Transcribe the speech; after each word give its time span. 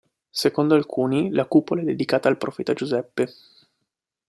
Secondo 0.31 0.73
alcuni, 0.73 1.29
la 1.29 1.45
cupola 1.45 1.81
è 1.83 1.85
dedicata 1.85 2.27
al 2.27 2.35
profeta 2.39 2.73
Giuseppe. 2.73 3.31